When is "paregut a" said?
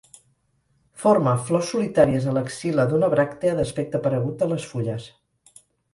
4.07-4.49